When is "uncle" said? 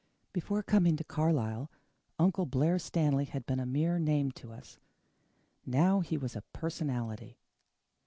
2.17-2.47